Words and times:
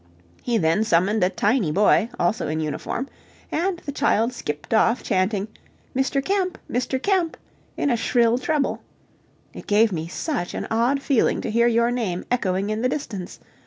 He 0.41 0.57
then 0.57 0.83
summoned 0.83 1.23
a 1.23 1.29
tiny 1.29 1.71
boy, 1.71 2.09
also 2.19 2.47
in 2.47 2.59
uniform, 2.59 3.07
and 3.51 3.77
the 3.85 3.91
child 3.91 4.33
skipped 4.33 4.73
off 4.73 5.03
chanting, 5.03 5.47
"Mister 5.93 6.21
Kemp! 6.21 6.57
Mister 6.67 6.97
Kemp!" 6.97 7.37
in 7.77 7.91
a 7.91 7.95
shrill 7.95 8.39
treble. 8.39 8.81
It 9.53 9.67
gave 9.67 9.91
me 9.91 10.07
such 10.07 10.55
an 10.55 10.65
odd 10.71 11.03
feeling 11.03 11.39
to 11.41 11.51
hear 11.51 11.67
your 11.67 11.91
name 11.91 12.25
echoing 12.31 12.71
in 12.71 12.81
the 12.81 12.89
distance. 12.89 13.39